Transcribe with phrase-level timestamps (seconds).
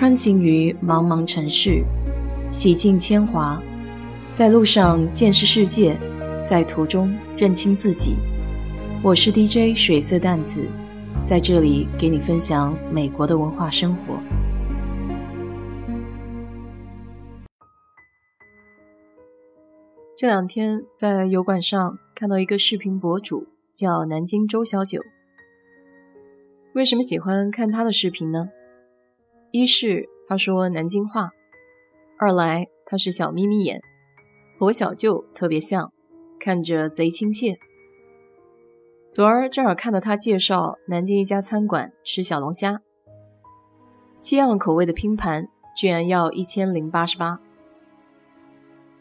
[0.00, 1.84] 穿行于茫茫城市，
[2.50, 3.62] 洗尽铅华，
[4.32, 5.94] 在路上见识世界，
[6.42, 8.16] 在途中认清自己。
[9.04, 10.66] 我是 DJ 水色淡子，
[11.22, 14.18] 在这里给你分享美国的文化生活。
[20.16, 25.02] 这两天在油管上看到一个视频博主，叫南京周小九。
[26.72, 28.48] 为什么喜欢看他的视频呢？
[29.52, 31.30] 一是他说南京话，
[32.16, 33.80] 二来他是小眯眯眼，
[34.56, 35.92] 和我小舅特别像，
[36.38, 37.58] 看着贼亲切。
[39.10, 42.80] 昨儿正好看到他介绍南京一家餐馆吃小龙虾，
[44.20, 47.40] 七样口味的拼盘居然要一千零八十八。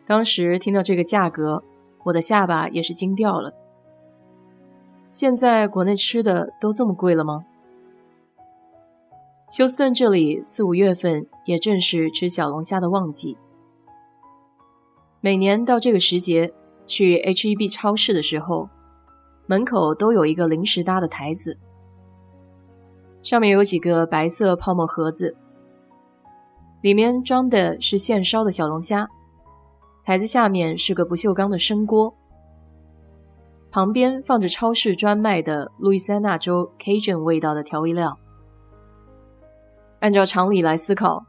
[0.07, 1.63] 当时听到这个价格，
[2.05, 3.54] 我的下巴也是惊掉了。
[5.12, 7.45] 现在国内吃的都这么贵了吗？
[9.59, 13.38] 休斯顿这里四五月份也正是吃小龙虾的旺季。
[15.20, 16.54] 每年到这个时节，
[16.88, 18.70] 去 H-E-B 超市的时候，
[19.48, 21.60] 门口都有一个临时搭的台子，
[23.21, 25.35] 上面有几个白色泡沫盒子，
[26.82, 29.10] 里面装的是现烧的小龙虾。
[30.05, 32.15] 台子下面是个不锈钢的生锅，
[33.70, 38.18] 旁边放着超市专卖的路易斯安那州 Cajun 味道的调味料。
[40.00, 41.26] 按照常理来思考，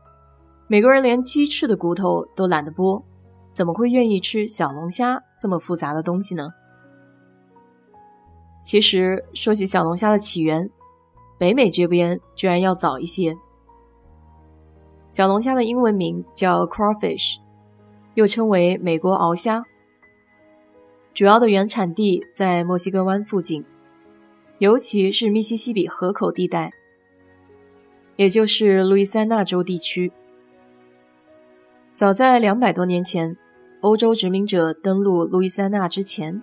[0.69, 3.03] 美国人连鸡翅的骨头都懒得剥，
[3.51, 6.49] 怎么会愿意吃小龙虾这么复杂的东西呢？
[8.63, 10.71] 其实说起小龙虾的起源，
[11.39, 13.37] 北美这边居然要早一些。
[15.09, 17.39] 小龙虾的英文名叫 crawfish，
[18.15, 19.65] 又称为美国鳌虾，
[21.13, 23.65] 主要的原产地在墨西哥湾附近，
[24.59, 26.73] 尤其是密西西比河口地带。
[28.21, 30.13] 也就是路易斯安那州地区。
[31.95, 33.35] 早在两百多年前，
[33.81, 36.43] 欧洲殖民者登陆路易斯安那之前，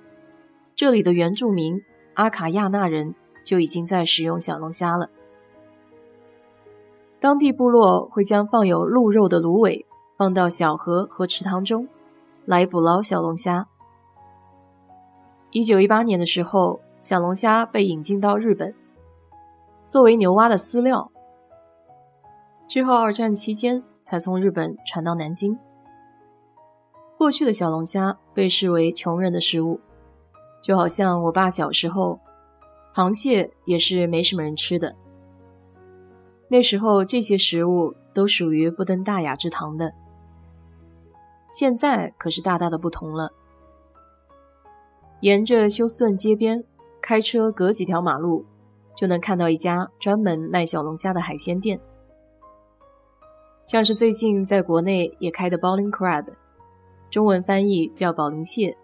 [0.75, 1.79] 这里的原住民
[2.15, 5.11] 阿卡亚纳人就已经在使用小龙虾了。
[7.19, 9.85] 当地部落会将放有鹿肉的芦苇
[10.17, 11.87] 放到小河和池塘中，
[12.45, 13.67] 来捕捞小龙虾。
[15.51, 18.73] 一九一八年的时候，小龙虾被引进到日本，
[19.87, 21.11] 作为牛蛙的饲料。
[22.67, 25.57] 之后，二战期间才从日本传到南京。
[27.17, 29.79] 过去的小龙虾被视为穷人的食物，
[30.61, 32.19] 就好像我爸小时候，
[32.93, 34.95] 螃蟹也是没什么人吃的。
[36.49, 39.93] 那时候这些食物都属于不登大雅之堂的。
[41.49, 43.31] 现在可是大大的不同了。
[45.21, 46.63] 沿着休斯顿街边，
[47.01, 48.45] 开车隔几条马路，
[48.95, 51.79] 就能看到一家专门卖小龙虾的海鲜店。
[53.67, 56.25] 像是最近在国内也开的 Bowling Crab，
[57.11, 58.77] 中文翻译叫保龄蟹。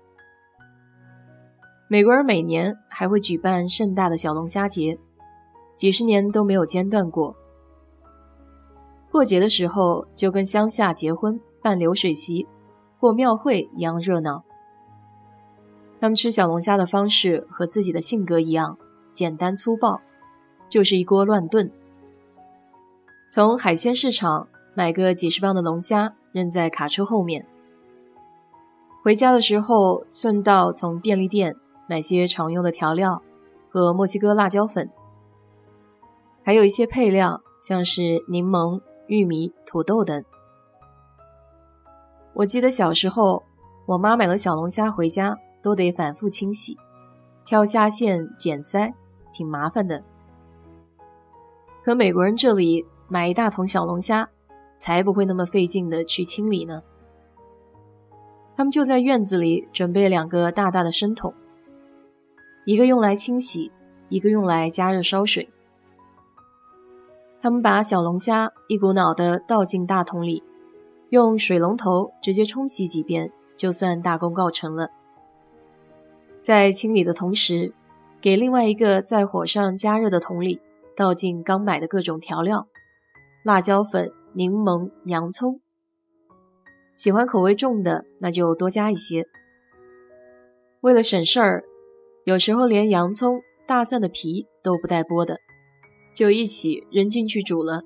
[1.87, 4.99] 美国人每年还会举办盛大的小龙虾节，
[5.73, 7.33] 几十年都没有间断过。
[9.09, 12.45] 过节的时候就跟乡下结婚办流水席、
[12.99, 14.43] 过庙会一样热闹。
[16.01, 18.77] 他们吃小龙虾的方式和自己的性格一样，
[19.13, 20.01] 简单粗暴，
[20.67, 21.71] 就是一锅乱炖。
[23.29, 24.49] 从海鲜市场。
[24.75, 27.45] 买个几十磅的龙虾扔在卡车后面，
[29.03, 31.55] 回家的时候顺道从便利店
[31.87, 33.21] 买些常用的调料
[33.69, 34.89] 和墨西哥辣椒粉，
[36.43, 40.23] 还有一些配料，像是柠檬、玉米、土豆等。
[42.33, 43.43] 我记得小时候，
[43.85, 46.75] 我妈买了小龙虾回家都得反复清洗、
[47.45, 48.91] 挑虾线、剪鳃，
[49.31, 50.03] 挺麻烦的。
[51.83, 54.27] 可美国人这里买一大桶小龙虾。
[54.83, 56.83] 才不会那么费劲的去清理呢。
[58.53, 61.33] 他们就在院子里准备两个大大的生桶，
[62.65, 63.71] 一个用来清洗，
[64.09, 65.47] 一个用来加热烧水。
[67.41, 70.43] 他们把小龙虾一股脑的倒进大桶里，
[71.11, 74.89] 用水龙头直接冲洗几遍，就算大功告成了。
[76.41, 77.73] 在清理的同时，
[78.19, 80.59] 给另外一个在火上加热的桶里
[80.93, 82.67] 倒进刚买的各种调料，
[83.45, 84.11] 辣椒粉。
[84.35, 85.61] 柠檬、洋葱，
[86.91, 89.27] 喜欢口味重的那就多加一些。
[90.81, 91.63] 为了省事儿，
[92.25, 95.37] 有时候连洋葱、大蒜的皮都不带剥的，
[96.15, 97.83] 就一起扔进去煮了。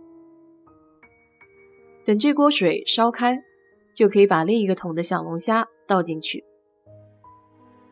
[2.05, 3.43] 等这锅水烧开，
[3.93, 6.45] 就可以把另一个桶的小龙虾倒进去，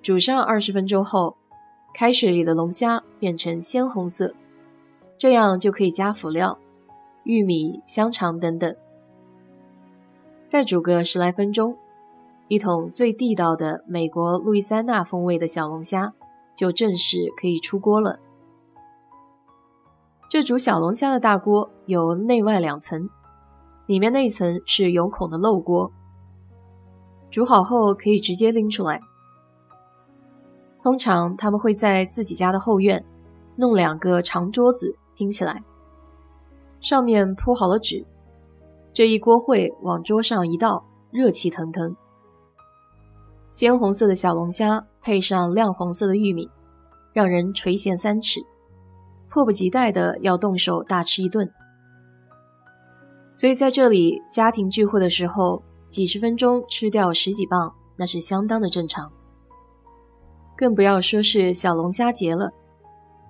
[0.01, 1.35] 煮上二十分钟后，
[1.93, 4.33] 开水里的龙虾变成鲜红色，
[5.17, 6.57] 这样就可以加辅料。
[7.25, 8.75] 玉米、香肠等等。
[10.47, 11.75] 再煮个十来分钟，
[12.47, 16.13] 一桶最地道的美国路易斯安那风味的小龙虾
[16.55, 18.19] 就正式可以出锅了。
[20.29, 23.09] 这煮小龙虾的大锅有内外两层，
[23.87, 25.91] 里面那一层是有孔的漏锅，
[27.29, 29.01] 煮好后可以直接拎出来。
[30.83, 33.03] 通常他们会在自己家的后院
[33.55, 35.63] 弄两个长桌子拼起来，
[36.85, 38.05] 上面铺好了纸。
[38.93, 41.95] 这一锅烩往桌上一倒，热气腾腾。
[43.49, 46.47] 鲜红色的小龙虾配上亮黄色的玉米，
[47.11, 48.39] 让人垂涎三尺，
[49.31, 51.51] 迫不及待的要动手大吃一顿。
[53.33, 59.11] 所以在这里家庭聚会的时候，几十分钟吃掉十几磅，那是相当的正常。
[60.55, 62.51] 更不要说是小龙虾节了，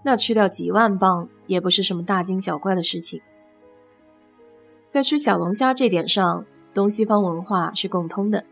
[0.03, 3.21] 那吃掉几万磅也不是什么大惊小怪的事情。
[4.95, 8.45] 在吃小龙虾这点上，东西方文化是共通的。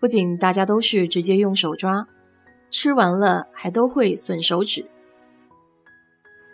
[0.00, 2.08] 不仅大家都是直接用手抓，
[2.72, 4.90] 吃完了还都会损手指，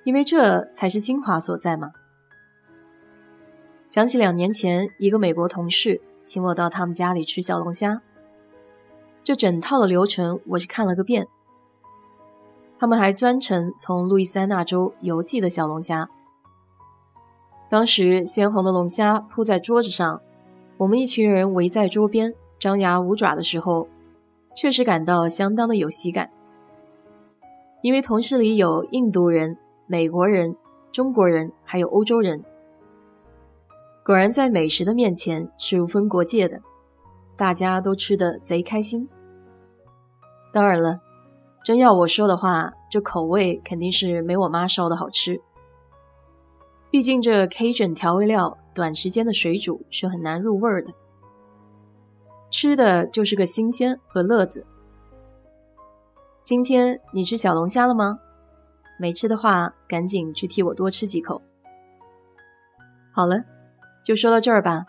[0.04, 1.92] 因为这才是精华所在嘛。
[3.86, 8.02] 想起两年前一个美国同事请我到他们家里吃小龙虾，
[9.24, 11.26] 这整套的流程我是看了个遍。
[12.78, 16.10] 他们还专程从路易斯安那州邮寄的小龙虾。
[17.70, 20.20] 当时鲜红的龙虾铺在桌子上，
[20.76, 23.86] 我们一群人围在桌边张牙舞爪的时候，
[24.56, 26.28] 确实感到相当的有喜感。
[27.80, 29.56] 因为同事里有印度人、
[29.86, 30.56] 美国人、
[30.90, 32.42] 中国人，还有欧洲人。
[34.04, 36.60] 果然在美食的面前是无分国界的，
[37.36, 39.08] 大家都吃得贼开心。
[40.52, 40.98] 当然了，
[41.64, 45.40] 真要我说的话，这口味肯定是没我妈烧的好吃。
[46.90, 50.90] 毕竟这 K 准调味料短时间的水煮是很难入味儿的，
[52.50, 54.66] 吃的就是个新鲜和乐子。
[56.42, 58.18] 今天你吃小龙虾了吗？
[58.98, 61.40] 没吃的话，赶紧去替我多吃几口。
[63.12, 63.36] 好了，
[64.04, 64.84] 就说到这儿吧。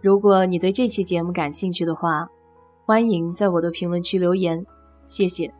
[0.00, 2.28] 如果你对这期节目感兴趣的话，
[2.86, 4.64] 欢迎在我的评论区留言，
[5.04, 5.52] 谢谢。